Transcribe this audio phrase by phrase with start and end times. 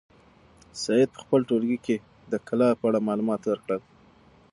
[0.83, 1.95] سعید په خپل ټولګي کې
[2.31, 3.81] د کلا په اړه معلومات ورکړل.